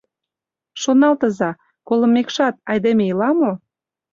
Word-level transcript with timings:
Шоналтыза: 0.81 1.51
колымекшат, 1.87 2.55
айдеме 2.69 3.03
ила 3.11 3.29
мо? 3.39 3.51